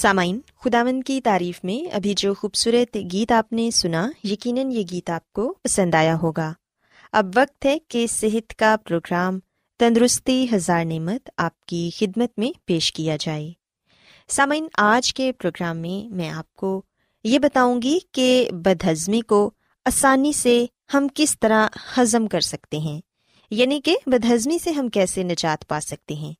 [0.00, 5.10] سامعین، خداوند کی تعریف میں ابھی جو خوبصورت گیت آپ نے سنا، یقیناً یہ گیت
[5.10, 6.52] آپ کو پسند آیا ہوگا۔
[7.12, 9.38] اب وقت ہے کہ صحت کا پروگرام
[9.78, 13.52] تندرستی ہزار نعمت آپ کی خدمت میں پیش کیا جائے۔
[14.28, 16.82] سامعین، آج کے پروگرام میں میں آپ کو
[17.24, 19.50] یہ بتاؤں گی کہ بدہضمی کو
[19.84, 21.68] آسانی سے ہم کس طرح
[21.98, 23.00] ہضم کر سکتے ہیں۔
[23.50, 26.32] یعنی کہ بدہضمی سے ہم کیسے نجات پا سکتے ہیں۔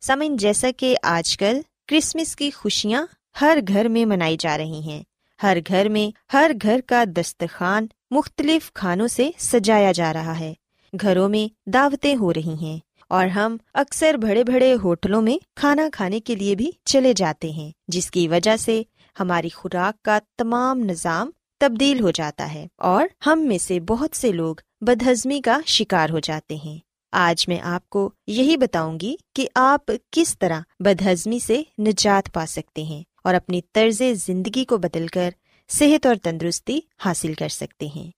[0.00, 3.06] سامعین، جیسا کہ آج کل کرسمس کی خوشیاں
[3.40, 5.02] ہر گھر میں منائی جا رہی ہیں۔
[5.42, 10.54] ہر گھر میں ہر گھر کا دسترخوان مختلف کھانوں سے سجایا جا رہا ہے۔
[11.00, 12.78] گھروں میں دعوتیں ہو رہی ہیں
[13.08, 17.70] اور ہم اکثر بڑے بڑے ہوٹلوں میں کھانا کھانے کے لیے بھی چلے جاتے ہیں،
[17.88, 18.82] جس کی وجہ سے
[19.20, 21.30] ہماری خوراک کا تمام نظام
[21.60, 26.18] تبدیل ہو جاتا ہے اور ہم میں سے بہت سے لوگ بدہضمی کا شکار ہو
[26.18, 26.78] جاتے ہیں۔
[27.12, 32.46] آج میں آپ کو یہی بتاؤں گی کہ آپ کس طرح بدہضمی سے نجات پا
[32.46, 35.30] سکتے ہیں اور اپنی طرز زندگی کو بدل کر
[35.68, 38.10] صحت اور تندرستی حاصل کر سکتے ہیں۔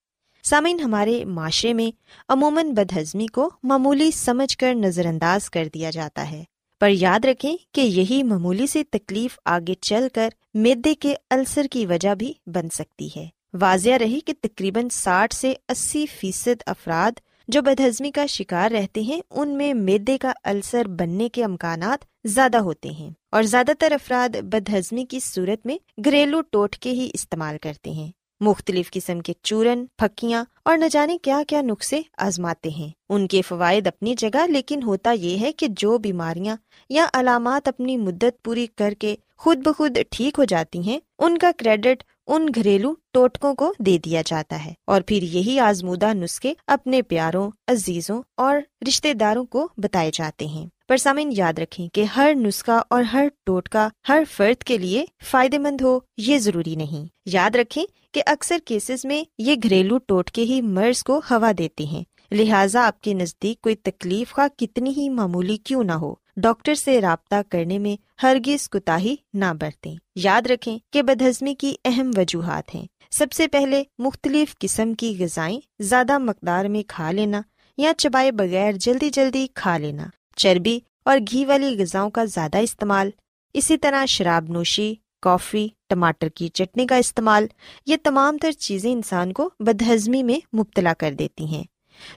[0.43, 1.97] سامعین، ہمارے معاشرے میں
[2.29, 6.45] عموماً بدہضمی کو معمولی سمجھ کر نظر انداز کر دیا جاتا ہے۔
[6.81, 11.87] پر یاد رکھیں کہ یہی معمولی سی تکلیف آگے چل کر میدے کے السر کی
[11.87, 17.19] وجہ بھی بن سکتی ہے۔ واضح رہی کہ تقریباً ساٹھ سے اسی فیصد افراد
[17.49, 22.57] جو بدہضمی کا شکار رہتے ہیں، ان میں میدے کا السر بننے کے امکانات زیادہ
[22.57, 27.91] ہوتے ہیں اور زیادہ تر افراد بدہضمی کی صورت میں گھریلو ٹوٹکے ہی استعمال کرتے
[27.91, 28.11] ہیں۔
[28.41, 33.43] مختلف قسم کے چورن، پھکیاں اور نہ جانے کیا کیا نسخے آزماتے ہیں۔ ان کے
[33.43, 36.57] فوائد اپنی جگہ، لیکن ہوتا یہ ہے کہ جو بیماریاں
[36.89, 41.51] یا علامات اپنی مدت پوری کر کے خود بخود ٹھیک ہو جاتی ہیں، ان کا
[41.57, 47.03] کریڈٹ ان گھریلو ٹوٹکوں کو دے دیا جاتا ہے اور پھر یہی آزمودہ نسخے اپنے
[47.03, 48.57] پیاروں، عزیزوں اور
[48.89, 53.29] رشتے داروں کو بتائے جاتے ہیں۔ پر سامن یاد رکھیں کہ ہر نسخہ اور ہر
[53.47, 57.85] ٹوٹکا ہر فرد کے لیے فائدے مند ہو، یہ ضروری نہیں۔ یاد رکھیں
[58.15, 63.01] کہ اکثر کیسز میں یہ گھریلو ٹوٹکے ہی مرض کو ہوا دیتے ہیں۔ لہٰذا آپ
[63.01, 67.79] کے نزدیک کوئی تکلیف کا کتنی ہی معمولی کیوں نہ ہو، ڈاکٹر سے رابطہ کرنے
[67.79, 68.99] میں ہرگز کوتا
[69.35, 74.95] نہ برتیں۔ یاد رکھیں کہ بدہضمی کی اہم وجوہات ہیں۔ سب سے پہلے مختلف قسم
[74.95, 77.41] کی غذائیں زیادہ مقدار میں کھا لینا
[77.77, 80.07] یا چبائے بغیر جلدی جلدی کھا لینا۔
[80.37, 83.11] چربی اور گھی والی غذاؤں کا زیادہ استعمال،
[83.55, 87.47] اسی طرح شراب نوشی، کافی، ٹماٹر کی چٹنی کا استعمال،
[87.87, 91.65] یہ تمام تر چیزیں انسان کو بدہضمی میں مبتلا کر دیتی ہیں۔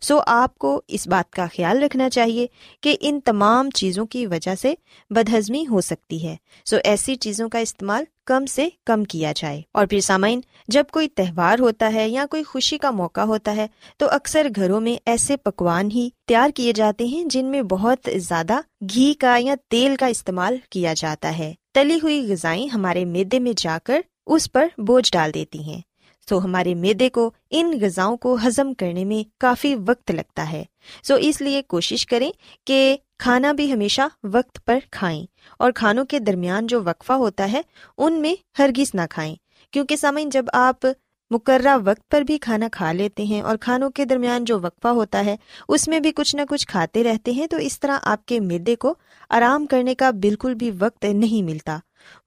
[0.01, 2.47] سو آپ کو اس بات کا خیال رکھنا چاہیے
[2.81, 4.73] کہ ان تمام چیزوں کی وجہ سے
[5.09, 6.35] بدہضمی ہو سکتی ہے۔
[6.65, 11.07] سو ایسی چیزوں کا استعمال کم سے کم کیا جائے۔ اور پھر سامعین، جب کوئی
[11.07, 15.37] تہوار ہوتا ہے یا کوئی خوشی کا موقع ہوتا ہے، تو اکثر گھروں میں ایسے
[15.37, 18.59] پکوان ہی تیار کیے جاتے ہیں جن میں بہت زیادہ
[18.93, 23.53] گھی کا یا تیل کا استعمال کیا جاتا ہے۔ تلی ہوئی غذائیں ہمارے میدے میں
[23.57, 25.81] جا کر اس پر بوجھ ڈال دیتی ہیں۔
[26.29, 30.63] سو ہمارے میدے کو، ان غذاؤں کو ہضم کرنے میں کافی وقت لگتا ہے۔
[31.03, 32.31] سو اس لیے کوشش کریں
[32.65, 35.25] کہ کھانا بھی ہمیشہ وقت پر کھائیں
[35.59, 37.61] اور کھانوں کے درمیان جو وقفہ ہوتا ہے،
[37.97, 39.35] ان میں ہرگز نہ کھائیں۔
[39.71, 40.87] کیونکہ سامعین، جب آپ
[41.31, 45.25] مقررہ وقت پر بھی کھانا کھا لیتے ہیں اور کھانوں کے درمیان جو وقفہ ہوتا
[45.25, 45.35] ہے،
[45.67, 48.75] اس میں بھی کچھ نہ کچھ کھاتے رہتے ہیں تو اس طرح آپ کے میدے
[48.75, 48.95] کو
[49.29, 51.77] آرام کرنے کا بالکل بھی وقت نہیں ملتا۔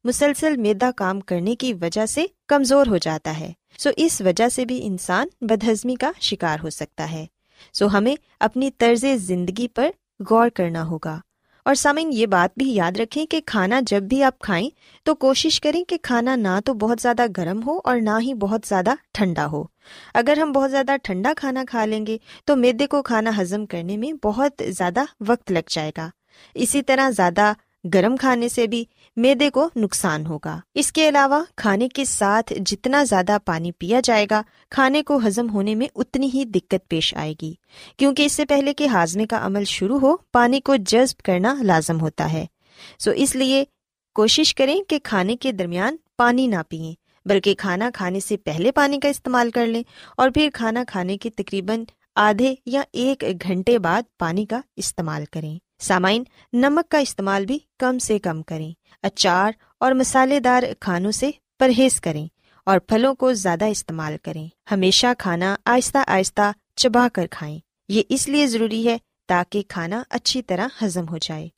[0.05, 4.65] مسلسل میدا کام کرنے کی وجہ سے کمزور ہو جاتا ہے۔ سو اس وجہ سے
[4.65, 7.27] بھی انسان بدہضمی کا شکار ہو سکتا ہے۔
[7.73, 9.91] سو ہمیں اپنی طرز زندگی پر
[10.31, 11.21] غور کرنا ہوگا۔
[11.65, 14.71] اور سامعین، یہ بات بھی یاد رکھیں کہ کھانا جب بھی آپ کھائیں
[15.03, 18.61] تو کوشش کریں کہ کھانا نہ تو بہت زیادہ گرم ہو اور نہ ہی بہت
[18.69, 19.65] زیادہ ٹھنڈا ہو۔
[20.15, 23.97] اگر ہم بہت زیادہ ٹھنڈا کھانا کھا لیں گے تو میدے کو کھانا ہضم کرنے
[23.97, 26.09] میں بہت زیادہ وقت لگ جائے گا۔
[26.55, 27.53] اسی طرح زیادہ
[27.95, 28.85] گرم کھانے سے بھی
[29.17, 34.27] میدے کو نقصان ہوگا۔ اس کے علاوہ کھانے کے ساتھ جتنا زیادہ پانی پیا جائے
[34.31, 37.55] گا، کھانے کو ہضم ہونے میں اتنی ہی دقت پیش آئے گی۔
[37.97, 42.01] کیونکہ اس سے پہلے کہ ہاضمے کا عمل شروع ہو، پانی کو جذب کرنا لازم
[42.01, 42.47] ہوتا ہے۔
[42.99, 43.65] سو اس لیے
[44.15, 46.95] کوشش کریں کہ کھانے کے درمیان پانی نہ پئیں،
[47.29, 49.83] بلکہ کھانا کھانے سے پہلے پانی کا استعمال کر لیں
[50.17, 51.85] اور پھر کھانا کھانے کے تقریباً
[52.17, 57.99] آدھے یا ایک گھنٹے بعد پانی کا استعمال کریں۔ سامعین، نمک کا استعمال بھی کم
[57.99, 62.27] سے کم کریں۔ اچار اور مسالے دار کھانوں سے پرہیز کریں
[62.67, 68.29] اور پھلوں کو زیادہ استعمال کریں۔ ہمیشہ کھانا آہستہ آہستہ چبا کر کھائیں۔ یہ اس
[68.29, 71.49] لیے ضروری ہے تاکہ کھانا اچھی طرح ہضم ہو جائے۔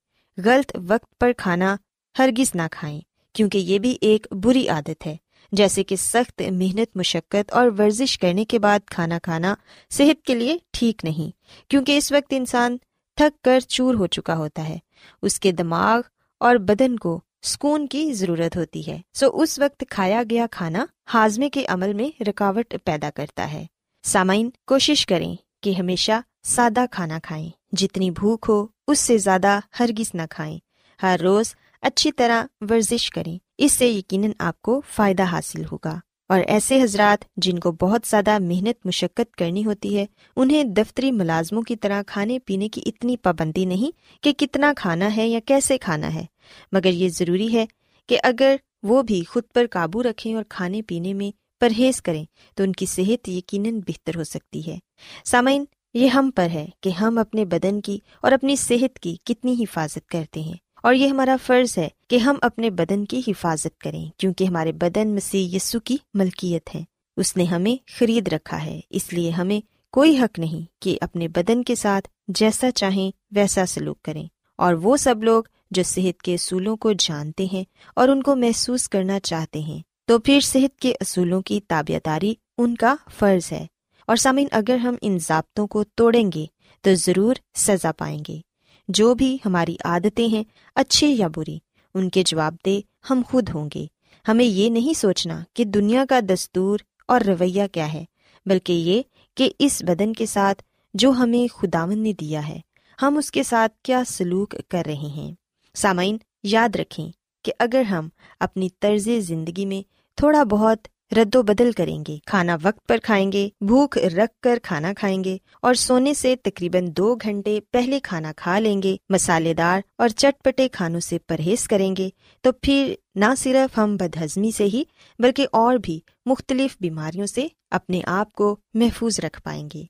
[0.45, 1.77] غلط وقت پر کھانا
[2.19, 3.01] ہرگز نہ کھائیں،
[3.33, 5.17] کیونکہ یہ بھی ایک بری عادت ہے۔
[5.53, 9.55] جیسے کہ سخت محنت، مشقت اور ورزش کرنے کے بعد کھانا کھانا
[9.91, 11.31] صحت کے لیے ٹھیک نہیں،
[11.71, 12.77] کیونکہ اس وقت انسان
[13.17, 14.79] تھک کر چور ہو چکا ہوتا ہے۔
[15.23, 16.01] اس کے دماغ
[16.41, 21.51] اور بدن کو سکون کی ضرورت ہوتی ہے۔ سو اس وقت کھایا گیا کھانا ہاضمے
[21.51, 23.67] کے عمل میں رکاوٹ پیدا کرتا ہے۔
[24.03, 30.15] سامعین، کوشش کریں کہ ہمیشہ سادہ کھانا کھائیں۔ جتنی بھوک ہو، اس سے زیادہ ہرگز
[30.15, 30.59] نہ کھائیں۔
[31.03, 36.41] ہر روز اچھی طرح ورزش کریں۔ اس سے یقیناً آپ کو فائدہ حاصل ہوگا۔ اور
[36.47, 40.07] ایسے حضرات جن کو بہت زیادہ محنت مشقت کرنی ہوتی ہے،
[40.37, 45.29] انہیں دفتری ملازموں کی طرح کھانے پینے کی اتنی پابندی نہیں کہ کتنا کھانا ہے
[45.29, 46.25] یا کیسے کھانا ہے۔
[46.73, 47.67] مگر یہ ضروری ہے
[48.09, 51.31] کہ اگر وہ بھی خود پر قابو رکھیں اور کھانے پینے میں
[51.61, 54.79] پرہیز کریں، تو ان کی صحت یقیناً بہتر ہو سکتی ہے۔
[55.25, 55.65] سامعین،
[55.95, 60.07] یہ ہم پر ہے کہ ہم اپنے بدن کی اور اپنی صحت کی کتنی حفاظت
[60.07, 64.45] کرتے ہیں۔ اور یہ ہمارا فرض ہے کہ ہم اپنے بدن کی حفاظت کریں، کیونکہ
[64.45, 66.85] ہمارے بدن مسیح یسو کی ملکیت ہے
[67.17, 69.61] اس نے ہمیں خرید رکھا ہے، اس لیے ہمیں
[69.93, 74.27] کوئی حق نہیں کہ اپنے بدن کے ساتھ جیسا چاہیں ویسا سلوک کریں۔
[74.59, 77.65] اور وہ سب لوگ جو صحت کے اصولوں کو جانتے ہیں
[77.97, 82.35] اور ان کو محسوس کرنا چاہتے ہیں، تو پھر صحت کے اصولوں کی تابع داری
[82.59, 83.67] ان کا فرض ہے۔
[84.07, 86.47] اور سامعین، اگر ہم ان ضابطوں کو توڑیں گے،
[86.81, 88.41] تو ضرور سزا پائیں گے۔
[88.89, 91.59] جو بھی ہماری عادتیں ہیں اچھی یا بری،
[91.95, 93.87] ان کے جواب دے ہم خود ہوں گے۔
[94.29, 96.79] ہمیں یہ نہیں سوچنا کہ دنیا کا دستور
[97.09, 98.05] اور رویہ کیا ہے،
[98.47, 99.03] بلکہ یہ
[99.35, 100.63] کہ اس بدن کے ساتھ
[100.95, 102.61] جو ہمیں خداون نے دیا ہے،
[103.03, 105.33] ہم اس کے ساتھ کیا سلوک کر رہے ہیں۔
[105.75, 107.11] سامعین، یاد رکھیں
[107.43, 108.09] کہ اگر ہم
[108.41, 109.83] اپنی طرز زندگی میں
[110.17, 114.59] تھوڑا بہت رد و بدل کریں گے۔ کھانا وقت پر کھائیں گے، بھوک رکھ کر
[114.63, 119.55] کھانا کھائیں گے اور سونے سے تقریباً دو گھنٹے پہلے کھانا کھا لیں گے، مسالے
[119.55, 122.09] دار اور چٹ پٹے کھانوں سے پرہیز کریں گے۔
[122.41, 124.83] تو پھر نہ صرف ہم بد ہضمی سے ہی،
[125.19, 129.83] بلکہ اور بھی مختلف بیماریوں سے اپنے آپ کو محفوظ رکھ پائیں گے۔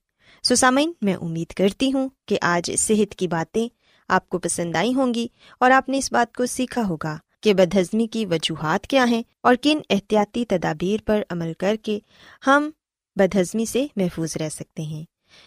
[0.42, 3.68] سسامین میں امید کرتی ہوں کہ آج صحت کی باتیں
[4.08, 5.26] آپ کو پسند آئی ہوں گی
[5.61, 7.16] اور آپ نے اس بات کو سیکھا ہوگا۔
[7.47, 11.99] کہ بد ہضمی کی وجوہات کیا ہیں اور کن احتیاطی تدابیر پر عمل کر کے
[12.47, 12.71] ہم
[13.17, 15.05] بد ہضمی سے محفوظ رہ سکتے ہیں۔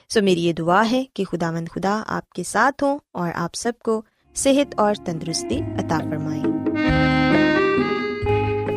[0.09, 3.55] سو میری یہ دعا ہے کہ خدا مند خدا آپ کے ساتھ ہوں اور آپ
[3.55, 4.01] سب کو
[4.35, 6.43] صحت اور تندرستی عطا فرمائیں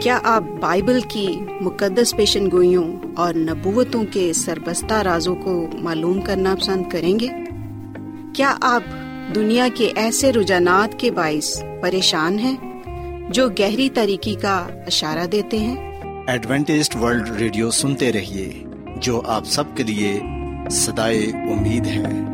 [0.00, 6.54] کیا آپ بائبل کی مقدس پیشن گوئیوں اور نبوتوں کے سربستہ رازوں کو معلوم کرنا
[6.54, 7.28] پسند کریں گے؟
[8.34, 8.82] کیا آپ
[9.34, 12.71] دنیا کے ایسے رجحانات کے باعث پریشان ہیں؟
[13.28, 18.64] جو گہری طریقے کا اشارہ دیتے ہیں۔ ایڈوینٹسڈ ورلڈ ریڈیو سنتے رہیے
[18.96, 20.20] جو آپ سب کے لیے
[20.70, 22.32] صدائے امید ہے۔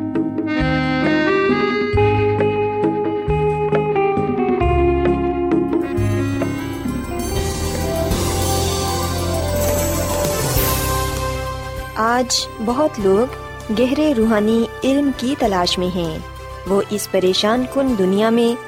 [11.94, 13.26] آج بہت لوگ
[13.78, 16.18] گہرے روحانی علم کی تلاش میں ہیں۔
[16.66, 18.67] وہ اس پریشان کن دنیا میں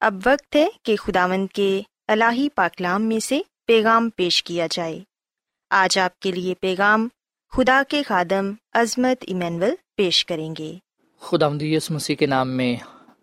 [0.00, 5.00] اب وقت ہے کہ خداوند کے الہی پاکلام میں سے پیغام پیش کیا جائے۔
[5.70, 7.08] آج آپ کے لیے پیغام
[7.52, 10.74] خدا کے خادم عظمت ایمینول پیش کریں گے۔
[11.20, 12.76] خدا یس مسیح کے نام میں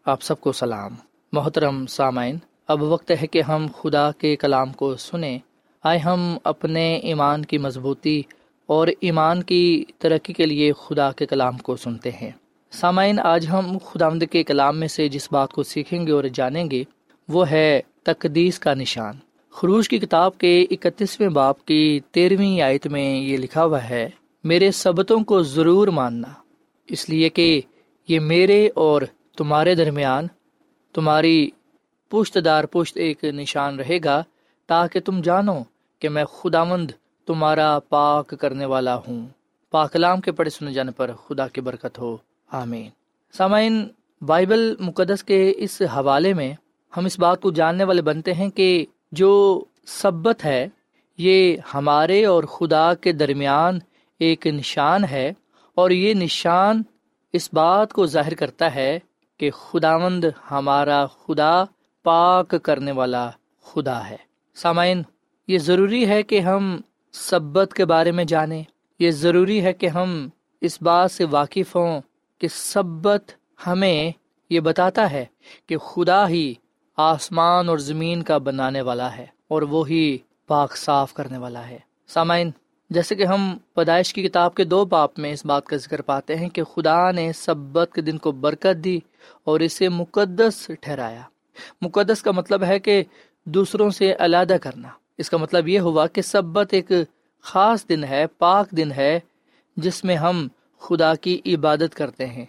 [0.05, 0.95] آپ سب کو سلام۔
[1.31, 2.37] محترم سامعین،
[2.67, 5.39] اب وقت ہے کہ ہم خدا کے کلام کو سنیں۔
[5.83, 8.21] آئے ہم اپنے ایمان کی مضبوطی
[8.65, 12.31] اور ایمان کی ترقی کے لیے خدا کے کلام کو سنتے ہیں۔
[12.71, 16.71] سامعین، آج ہم خدا کے کلام میں سے جس بات کو سیکھیں گے اور جانیں
[16.71, 16.83] گے،
[17.27, 19.15] وہ ہے تقدیس کا نشان۔
[19.51, 24.09] خروش کی کتاب کے اکتیسویں باپ کی تیرہویں آیت میں یہ لکھا ہوا ہے،
[24.43, 26.27] میرے سبتوں کو ضرور ماننا۔
[26.87, 27.61] اس لیے کہ
[28.07, 29.01] یہ میرے اور
[29.37, 30.27] تمہارے درمیان
[30.93, 31.49] تمہاری
[32.09, 34.23] پشت دار پشت ایک نشان رہے گا،
[34.67, 35.59] تاکہ تم جانو
[35.99, 36.91] کہ میں خدا مند
[37.25, 39.25] تمہارا پاک کرنے والا ہوں۔
[39.71, 42.17] پاکلام کے پڑھے سنے جانے پر خدا کی برکت ہو۔
[42.51, 42.89] آمین۔
[43.31, 43.87] سامعین،
[44.21, 46.53] بائبل مقدس کے اس حوالے میں
[46.97, 50.67] ہم اس بات کو جاننے والے بنتے ہیں کہ جو سبت ہے،
[51.17, 53.79] یہ ہمارے اور خدا کے درمیان
[54.19, 55.33] ایک نشان ہے
[55.75, 56.81] اور یہ نشان
[57.33, 58.99] اس بات کو ظاہر کرتا ہے
[59.37, 61.63] کہ خدا مند ہمارا خدا
[62.03, 63.29] پاک کرنے والا
[63.61, 64.17] خدا ہے۔
[64.55, 65.01] سامعین،
[65.47, 66.81] یہ ضروری ہے کہ ہم
[67.11, 68.63] سبت کے بارے میں جانیں۔
[68.99, 70.29] یہ ضروری ہے کہ ہم
[70.61, 72.01] اس بات سے واقف ہوں
[72.41, 73.31] کہ سبت
[73.67, 74.11] ہمیں
[74.49, 75.25] یہ بتاتا ہے
[75.65, 76.53] کہ خدا ہی
[76.97, 80.17] آسمان اور زمین کا بنانے والا ہے اور وہی
[80.47, 82.51] پاک صاف کرنے والا ہے۔ سامعین،
[82.89, 86.35] جیسے کہ ہم پیدائش کی کتاب کے دو باپ میں اس بات کا ذکر پاتے
[86.35, 88.99] ہیں کہ خدا نے سبت کے دن کو برکت دی
[89.43, 91.21] اور اسے مقدس ٹھہرایا۔
[91.81, 93.03] مقدس کا مطلب ہے کہ
[93.45, 96.91] دوسروں سے علیحدہ کرنا۔ اس کا مطلب یہ ہوا کہ سبت ایک
[97.41, 99.19] خاص دن ہے، پاک دن ہے،
[99.77, 100.47] جس میں ہم
[100.81, 102.45] خدا کی عبادت کرتے ہیں۔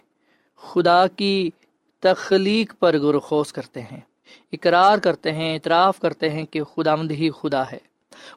[0.55, 1.49] خدا کی
[1.99, 3.99] تخلیق پر غرخوز کرتے ہیں۔
[4.51, 7.77] اقرار کرتے ہیں، اعتراف کرتے ہیں کہ خدا مند ہی خدا ہے۔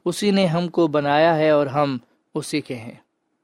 [0.05, 1.99] اسی نے ہم کو بنایا ہے اور ہم
[2.35, 2.95] اسی کے ہیں۔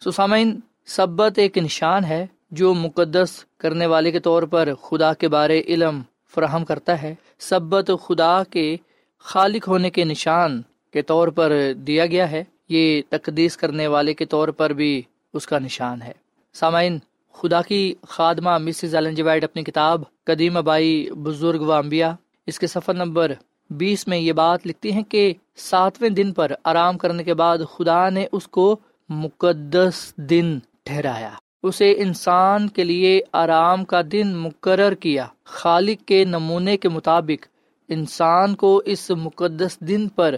[0.05, 5.62] سسامین سبت ایک نشان ہے جو مقدس کرنے والے کے طور پر خدا کے بارے
[5.67, 6.03] علم
[6.35, 8.77] فراہم کرتا ہے۔ سبت خدا کے
[9.19, 14.25] خالق ہونے کے نشان کے طور پر دیا گیا ہے۔ یہ تقدیس کرنے والے کے
[14.25, 16.12] طور پر بھی اس کا نشان ہے۔
[16.55, 16.99] سامعین،
[17.33, 22.12] خدا کی خادمہ مسز ایلن جی وائٹ اپنی کتاب قدیم ابائی بزرگ و انبیاء۔
[22.47, 23.33] اس کے سفر نمبر
[23.71, 28.09] بیس میں یہ بات لکھتی ہیں کہ ساتویں دن پر آرام کرنے کے بعد خدا
[28.09, 28.77] نے اس کو
[29.09, 31.31] مقدس دن ٹھہرایا۔
[31.62, 37.47] اسے انسان کے لیے آرام کا دن مقرر کیا۔ خالق کے نمونے کے مطابق
[37.88, 40.35] انسان کو اس مقدس دن پر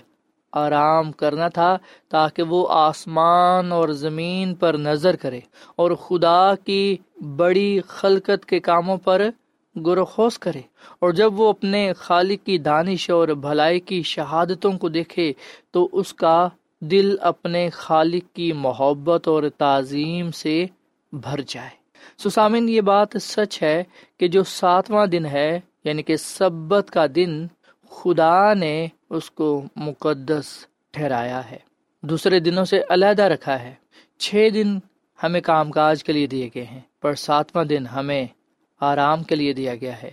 [0.55, 1.77] آرام کرنا تھا
[2.09, 5.41] تاکہ وہ آسمان اور زمین پر نظر کرے
[5.77, 6.97] اور خدا کی
[7.37, 9.29] بڑی خلقت کے کاموں پر
[9.87, 10.61] گرخوز کرے
[11.01, 15.33] اور جب وہ اپنے خالق کی دانش اور بھلائی کی شہادتوں کو دیکھے
[15.71, 16.49] تو اس کا
[16.81, 20.67] دل اپنے خالق کی محبت اور تعظیم سے
[21.13, 21.85] بھر جائے۔
[22.19, 23.85] سسامن یہ بات سچ ہے
[24.19, 27.47] کہ جو ساتواں دن ہے یعنی کہ سبت کا دن
[27.95, 31.59] خدا نے اس کو مقدس ٹھہرایا ہے۔
[32.03, 33.75] دوسرے دنوں سے علیحدہ رکھا ہے۔
[34.19, 34.79] چھ دن
[35.23, 38.27] ہمیں کام کاج کے لیے دیے گئے ہیں، پر ساتواں دن ہمیں
[38.81, 40.11] آرام کے لیے دیا گیا ہے۔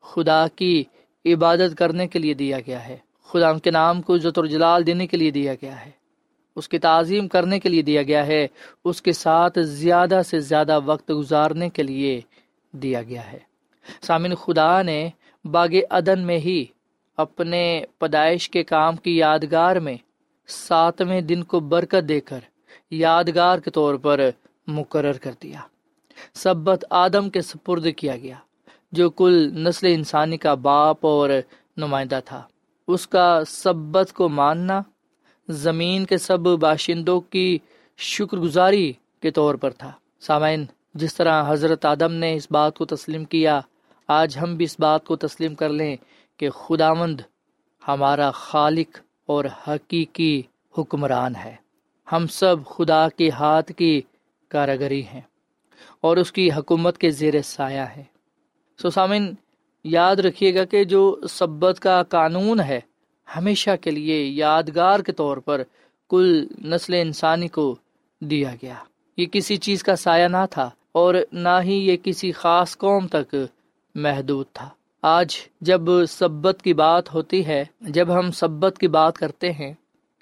[0.00, 0.84] خدا کی
[1.24, 5.06] عبادت کرنے کے لیے دیا گیا ہے۔ خدا ان کے نام کو عزت جلال دینے
[5.06, 5.90] کے لیے دیا گیا ہے۔
[6.56, 8.46] اس کی تعظیم کرنے کے لیے دیا گیا ہے۔
[8.84, 12.20] اس کے ساتھ زیادہ سے زیادہ وقت گزارنے کے لیے
[12.72, 13.38] دیا گیا ہے۔
[14.02, 15.08] سامن خدا نے
[15.44, 16.64] باغ عدن میں ہی
[17.20, 19.96] اپنے پیدائش کے کام کی یادگار میں
[20.46, 22.40] ساتویں دن کو برکت دے کر
[22.90, 24.20] یادگار کے طور پر
[24.66, 25.60] مقرر کر دیا۔
[26.34, 28.34] سبت آدم کے سپرد کیا گیا،
[28.92, 31.30] جو کل نسل انسانی کا باپ اور
[31.76, 32.42] نمائندہ تھا۔
[32.88, 34.82] اس کا سبت کو ماننا،
[35.48, 37.58] زمین کے سب باشندوں کی
[37.96, 42.84] شکر گزاری کے طور پر تھا۔ سامعین، جس طرح حضرت آدم نے اس بات کو
[42.84, 43.60] تسلیم کیا،
[44.08, 45.96] آج ہم بھی اس بات کو تسلیم کر لیں۔
[46.40, 47.20] کہ خدا مند
[47.88, 50.42] ہمارا خالق اور حقیقی
[50.78, 51.56] حکمران ہے۔
[52.12, 54.02] ہم سب خدا کے ہاتھ کی
[54.48, 55.20] کاراگری ہیں
[56.00, 58.04] اور اس کی حکومت کے زیر سایہ ہے۔
[58.82, 59.32] سو سامن
[59.84, 62.80] یاد رکھیے گا کہ جو سبت کا قانون ہے،
[63.36, 65.62] ہمیشہ کے لیے یادگار کے طور پر
[66.10, 67.76] کل نسل انسانی کو
[68.20, 68.74] دیا گیا۔
[69.16, 73.36] یہ کسی چیز کا سایہ نہ تھا اور نہ ہی یہ کسی خاص قوم تک
[73.94, 74.68] محدود تھا۔
[75.02, 79.74] آج جب سبت کی بات ہوتی ہے، جب ہم سبت کی بات کرتے ہیں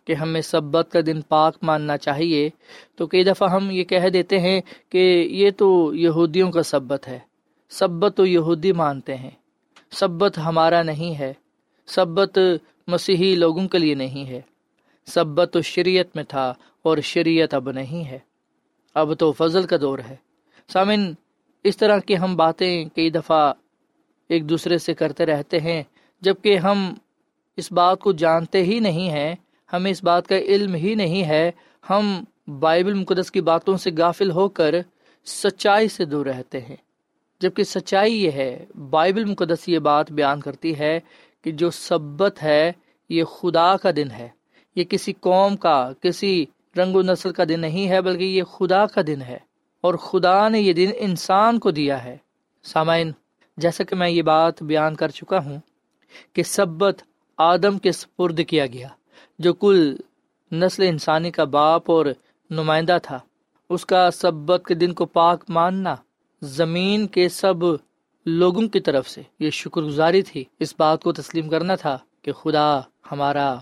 [0.04, 2.50] کہ ہمیں سبت کا دن پاک ماننا چاہیے،
[2.96, 7.18] تو کئی دفعہ ہم یہ کہہ دیتے ہیں کہ یہ تو یہودیوں کا سبت ہے۔
[7.70, 9.30] سبت تو یہودی مانتے ہیں۔
[9.90, 11.32] سبت ہمارا نہیں ہے۔
[11.86, 12.38] سبت
[12.86, 14.40] مسیحی لوگوں کے لیے نہیں ہے۔
[15.06, 18.18] سبت تو شریعت میں تھا اور شریعت اب نہیں ہے۔
[18.94, 20.16] اب تو فضل کا دور ہے۔
[20.68, 21.12] سامن
[21.64, 23.52] اس طرح کی ہم باتیں کئی دفعہ
[24.28, 25.82] ایک دوسرے سے کرتے رہتے ہیں
[26.20, 26.94] جبکہ ہم
[27.56, 29.34] اس بات کو جانتے ہی نہیں ہیں،
[29.72, 31.50] ہمیں اس بات کا علم ہی نہیں ہے۔
[31.90, 32.24] ہم
[32.60, 34.74] بائبل مقدس کی باتوں سے غافل ہو کر
[35.24, 36.76] سچائی سے دور رہتے ہیں۔
[37.40, 41.00] جبکہ سچائی یہ ہے، بائبل مقدس یہ بات بیان کرتی ہے
[41.44, 42.72] کہ جو سبت ہے،
[43.08, 44.28] یہ خدا کا دن ہے۔
[44.76, 48.86] یہ کسی قوم کا، کسی رنگ و نسل کا دن نہیں ہے، بلکہ یہ خدا
[48.86, 49.38] کا دن ہے۔
[49.80, 52.16] اور خدا نے یہ دن انسان کو دیا ہے۔
[52.62, 53.12] سامعین
[53.58, 55.58] جیسا کہ میں یہ بات بیان کر چکا ہوں
[56.32, 57.02] کہ سبت
[57.38, 58.88] آدم کے سپرد کیا گیا،
[59.38, 59.96] جو کل
[60.52, 62.06] نسل انسانی کا باپ اور
[62.50, 63.18] نمائندہ تھا۔
[63.70, 65.94] اس کا سبت کے دن کو پاک ماننا
[66.42, 67.56] زمین کے سب
[68.26, 72.32] لوگوں کی طرف سے یہ شکر گزاری تھی۔ اس بات کو تسلیم کرنا تھا کہ
[72.32, 72.80] خدا
[73.12, 73.54] ہمارا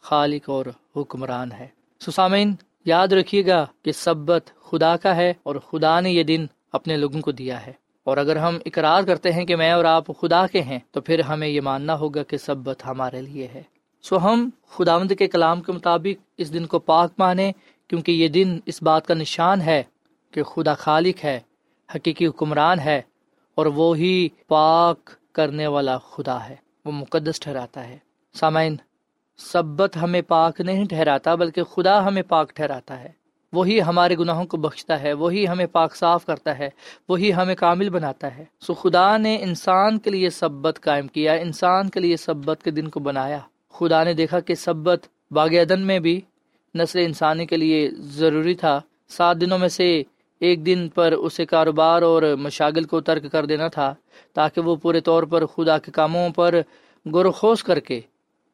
[0.00, 1.68] خالق اور حکمران ہے۔
[2.00, 6.96] سسامین یاد رکھیے گا کہ سبت خدا کا ہے اور خدا نے یہ دن اپنے
[6.96, 7.72] لوگوں کو دیا ہے۔
[8.10, 11.20] اور اگر ہم اقرار کرتے ہیں کہ میں اور آپ خدا کے ہیں، تو پھر
[11.20, 13.62] ہمیں یہ ماننا ہوگا کہ سبت ہمارے لیے ہے۔
[14.04, 17.50] سو ہم خداوند کے کلام کے مطابق اس دن کو پاک مانے
[17.90, 19.82] کیونکہ یہ دن اس بات کا نشان ہے
[20.30, 21.38] کہ خدا خالق ہے،
[21.88, 23.00] حقیقی حکمران ہے،
[23.54, 27.98] اور وہی پاک کرنے والا خدا ہے، وہ مقدس ٹھہراتا ہے۔
[28.34, 28.76] سامعین،
[29.38, 33.12] سبت ہمیں پاک نہیں ٹھہراتا، بلکہ خدا ہمیں پاک ٹھہراتا ہے۔
[33.52, 36.70] وہی ہمارے گناہوں کو بخشتا ہے، وہی ہمیں پاک صاف کرتا ہے،
[37.08, 41.88] وہی ہمیں کامل بناتا ہے۔ سو خدا نے انسان کے لیے سبت قائم کیا، انسان
[41.88, 43.38] کے لیے سبت کے دن کو بنایا۔
[43.72, 46.20] خدا نے دیکھا کہ سبت باغ عدن میں بھی
[46.74, 50.02] نسل انسانی کے لیے ضروری تھا۔ سات دنوں میں سے
[50.40, 53.94] ایک دن پر اسے کاروبار اور مشاغل کو ترک کر دینا تھا،
[54.32, 56.54] تاکہ وہ پورے طور پر خدا کے کاموں پر
[57.12, 58.00] غور کر کے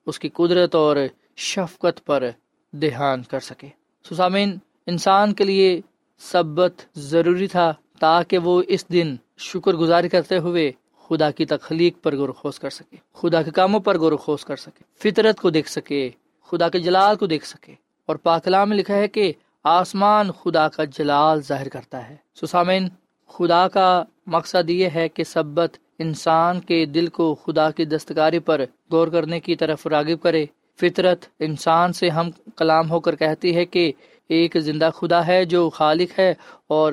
[0.07, 0.97] اس کی قدرت اور
[1.37, 2.31] شفقت پر
[2.73, 3.69] دھیان کر سکے۔
[4.11, 5.81] سسامین انسان کے لیے
[6.19, 10.73] سبت ضروری تھا تاکہ وہ اس دن شکر گزاری کرتے ہوئے
[11.09, 14.57] خدا کی تخلیق پر غور خوش کر سکے، خدا کے کاموں پر غور خوش کر
[14.57, 16.11] سکے، فطرت کو دیکھ سکے،
[16.51, 17.75] خدا کے جلال کو دیکھ سکے۔
[18.07, 19.33] اور پاکلا میں لکھا ہے کہ
[19.65, 22.89] آسمان خدا کا جلال ظاہر کرتا ہے۔ سسامین
[23.29, 28.65] خدا کا مقصد یہ ہے کہ سبت انسان کے دل کو خدا کی دستکاری پر
[28.91, 30.47] غور کرنے کی طرف راغب کرے۔
[30.81, 33.93] فطرت انسان سے ہم کلام ہو کر کہتی ہے کہ
[34.29, 36.35] ایک زندہ خدا ہے جو خالق ہے
[36.67, 36.93] اور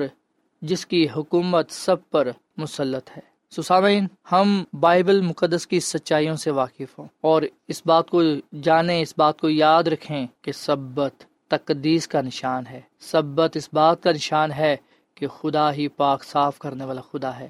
[0.62, 6.98] جس کی حکومت سب پر مسلط ہے۔ سسامین ہم بائبل مقدس کی سچائیوں سے واقف
[6.98, 8.22] ہوں اور اس بات کو
[8.62, 14.02] جانیں، اس بات کو یاد رکھیں کہ سبت تقدیس کا نشان ہے۔ سبت اس بات
[14.02, 14.76] کا نشان ہے
[15.14, 17.48] کہ خدا ہی پاک صاف کرنے والا خدا ہے،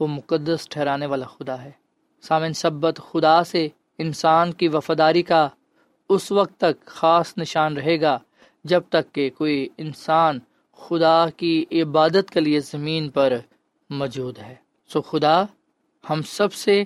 [0.00, 1.70] وہ مقدس ٹھہرانے والا خدا ہے۔
[2.22, 3.68] سامن سبت خدا سے
[3.98, 5.48] انسان کی وفاداری کا
[6.08, 8.18] اس وقت تک خاص نشان رہے گا
[8.64, 10.38] جب تک کہ کوئی انسان
[10.72, 13.32] خدا کی عبادت کے لیے زمین پر
[13.90, 14.54] موجود ہے۔
[14.88, 15.44] سو خدا
[16.10, 16.84] ہم سب سے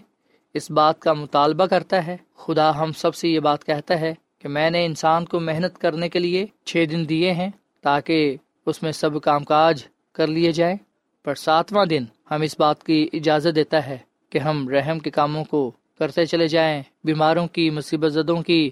[0.54, 4.48] اس بات کا مطالبہ کرتا ہے۔ خدا ہم سب سے یہ بات کہتا ہے کہ
[4.48, 8.36] میں نے انسان کو محنت کرنے کے لیے چھ دن دیے ہیں تاکہ
[8.66, 10.76] اس میں سب کام کاج کر لیے جائیں۔
[11.24, 13.98] پر ساتواں دن ہم اس بات کی اجازت دیتا ہے
[14.30, 18.70] کہ ہم رحم کے کاموں کو کرتے چلے جائیں۔ بیماروں کی، مصیبت زدوں کی،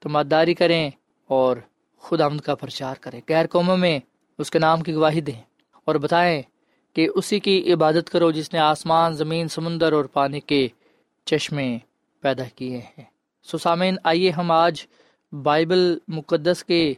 [0.00, 0.90] تماداری کریں
[1.26, 1.56] اور
[2.00, 3.98] خدا آمد کا پرچار کریں۔ غیر قوموں میں
[4.38, 5.42] اس کے نام کی گواہی دیں
[5.84, 6.42] اور بتائیں
[6.92, 10.68] کہ اسی کی عبادت کرو جس نے آسمان، زمین، سمندر اور پانی کے
[11.24, 11.78] چشمے
[12.20, 13.04] پیدا کیے ہیں۔
[13.42, 14.86] سسامین آئیے ہم آج
[15.42, 16.94] بائبل مقدس کے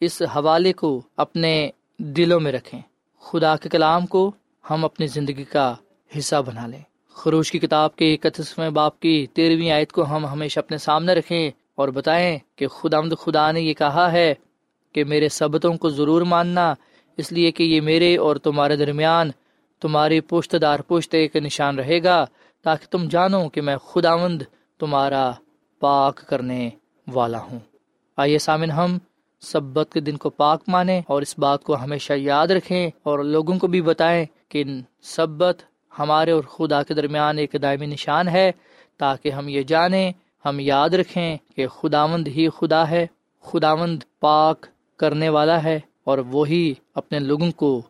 [0.00, 2.80] اس حوالے کو اپنے دلوں میں رکھیں۔
[3.20, 4.32] خدا کے کلام کو
[4.70, 5.74] ہم اپنی زندگی کا
[6.18, 6.82] حصہ بنا لیں۔
[7.14, 11.50] خروش کی کتاب کے اکتیسویں باپ کی تیرہویں آیت کو ہم ہمیشہ اپنے سامنے رکھیں۔
[11.78, 14.34] اور بتائیں کہ خدا آمد خدا نے یہ کہا ہے
[14.94, 16.72] کہ میرے سبتوں کو ضرور ماننا،
[17.18, 19.30] اس لیے کہ یہ میرے اور تمہارے درمیان
[19.82, 22.24] تمہاری پشت دار پشت ایک نشان رہے گا،
[22.64, 24.42] تاکہ تم جانو کہ میں خدا مند
[24.80, 25.30] تمہارا
[25.82, 26.68] پاک کرنے
[27.06, 27.58] والا ہوں۔
[28.18, 28.98] آئیے سامن ہم
[29.42, 33.58] سبت کے دن کو پاک مانیں اور اس بات کو ہمیشہ یاد رکھیں اور لوگوں
[33.58, 34.64] کو بھی بتائیں کہ
[35.16, 35.62] سبت
[35.92, 38.50] ہمارے اور خدا کے درمیان ایک دائمی نشان ہے،
[39.00, 40.12] تاکہ ہم یہ جانیں
[40.48, 43.06] ہم یاد رکھیں کہ خداوند ہی خدا ہے،
[43.42, 47.82] خداوند پاک کرنے والا ہے اور وہی اپنے لوگوں کو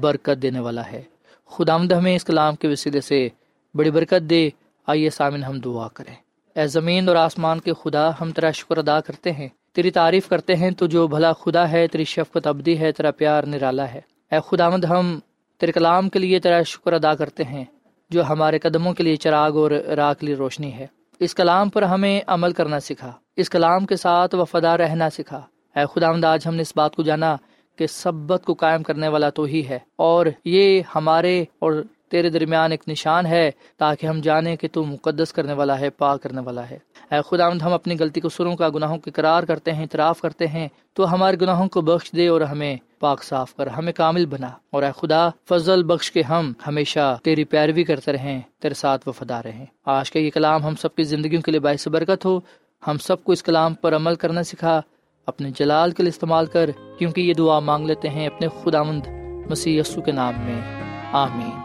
[0.00, 1.02] برکت دینے والا ہے۔
[1.46, 3.28] خداوند ہمیں اس کلام کے وسیلے سے
[3.74, 4.50] بڑی برکت دے۔
[4.86, 6.14] آئیے سامن ہم دعا کریں۔
[6.54, 10.56] اے زمین اور آسمان کے خدا، ہم تیرا شکر ادا کرتے ہیں۔ تیری تعریف کرتے
[10.56, 14.00] ہیں، تو جو بھلا خدا ہے، تیری شفقت ابدی ہے، تیرا پیار نرالا ہے۔
[14.32, 15.18] اے خدا مند ہم
[15.58, 17.64] تیرے کلام کے لیے تیرا شکر ادا کرتے ہیں،
[18.10, 20.86] جو ہمارے قدموں کے لیے چراغ اور راہ کے لیے روشنی ہے۔
[21.20, 25.42] اس کلام پر ہمیں عمل کرنا سکھا۔ اس کلام کے ساتھ وفادار رہنا سکھا۔
[25.76, 27.36] اے خدا آج ہم نے اس بات کو جانا
[27.76, 32.70] کہ سبت کو قائم کرنے والا تو ہی ہے اور یہ ہمارے اور تیرے درمیان
[32.70, 36.70] ایک نشان ہے تاکہ ہم جانیں کہ تو مقدس کرنے والا ہے، پاک کرنے والا
[36.70, 36.78] ہے۔
[37.10, 40.46] اے خدا ہم اپنی غلطی کو سروں کا، گناہوں کی قرار کرتے ہیں، اعتراف کرتے
[40.46, 44.48] ہیں، تو ہمارے گناہوں کو بخش دے اور ہمیں پاک صاف کر ہمیں کامل بنا۔
[44.70, 49.42] اور اے خدا، فضل بخش کے ہم ہمیشہ تیری پیروی کرتے رہیں، تیرے ساتھ وفدا
[49.42, 52.40] رہیں۔ آج کا یہ کلام ہم سب کی زندگیوں کے لیے باعث برکت ہو۔
[52.86, 54.80] ہم سب کو اس کلام پر عمل کرنا سکھا۔
[55.26, 59.06] اپنے جلال کے لیے استعمال کر، کیونکہ یہ دعا مانگ لیتے ہیں اپنے خدا مند
[59.50, 61.64] مسیح یسو کے نام میں۔ آمین۔